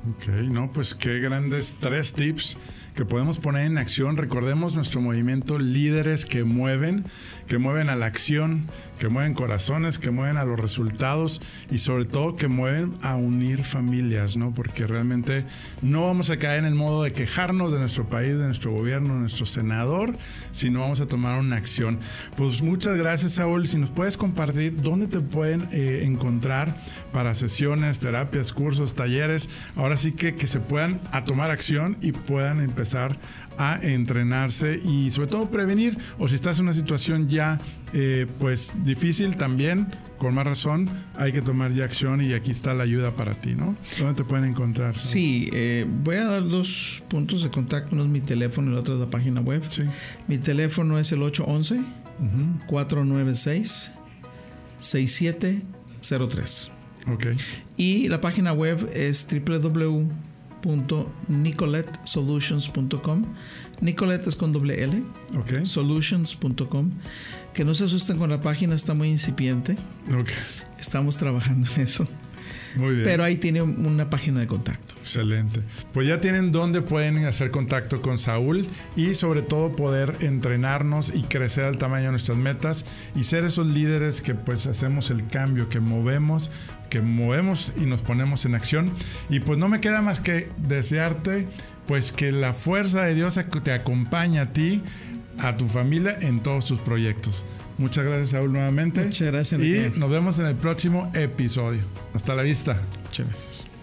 [0.08, 2.58] Ok, no, pues qué grandes tres tips
[2.96, 4.16] que podemos poner en acción.
[4.16, 7.04] Recordemos nuestro movimiento líderes que mueven,
[7.48, 8.66] que mueven a la acción,
[9.00, 11.42] que mueven corazones, que mueven a los resultados
[11.72, 14.54] y sobre todo que mueven a unir familias, ¿no?
[14.54, 15.46] Porque realmente
[15.82, 19.16] no vamos a caer en el modo de quejarnos de nuestro país, de nuestro gobierno,
[19.16, 20.18] de nuestro senador,
[20.52, 22.00] sino vamos a tomar una acción.
[22.36, 23.68] Pues muchas gracias, Saúl.
[23.68, 26.76] Si nos puedes compartir dónde te pueden eh, encontrar
[27.14, 32.12] para sesiones, terapias, cursos, talleres, ahora sí que, que se puedan a tomar acción y
[32.12, 33.18] puedan empezar
[33.60, 37.60] a entrenarse y sobre todo prevenir o si estás en una situación ya
[37.92, 39.88] eh, pues difícil también
[40.18, 43.56] con más razón hay que tomar ya acción y aquí está la ayuda para ti
[43.56, 43.76] ¿no?
[44.00, 44.98] ¿dónde te pueden encontrar?
[44.98, 48.80] Sí, eh, voy a dar dos puntos de contacto uno es mi teléfono y el
[48.80, 49.84] otro es la página web sí.
[50.30, 51.84] mi teléfono es el 811
[52.68, 53.92] 496
[54.80, 56.72] 6703
[57.14, 57.36] okay.
[57.76, 60.29] y la página web es www
[60.64, 63.26] www.nicoletsolutions.com.
[63.82, 65.04] Nicolette es con doble L.
[65.64, 66.92] Solutions.com.
[67.54, 69.78] Que no se asusten con la página, está muy incipiente.
[70.78, 72.06] Estamos trabajando en eso.
[72.76, 73.04] Muy bien.
[73.04, 74.96] Pero ahí tiene una página de contacto.
[75.00, 75.62] Excelente.
[75.94, 81.24] Pues ya tienen dónde pueden hacer contacto con Saúl y sobre todo poder entrenarnos y
[81.24, 82.86] crecer al tamaño de nuestras metas
[83.16, 86.52] y ser esos líderes que pues hacemos el cambio, que movemos
[86.90, 88.92] que movemos y nos ponemos en acción.
[89.30, 91.48] Y pues no me queda más que desearte
[91.88, 94.84] pues que la fuerza de Dios te acompañe a ti,
[95.40, 97.44] a tu familia en todos tus proyectos.
[97.80, 99.06] Muchas gracias, Saúl, nuevamente.
[99.06, 99.62] Muchas gracias.
[99.62, 101.82] Y nos vemos en el próximo episodio.
[102.14, 102.78] Hasta la vista.
[103.06, 103.79] Muchas gracias.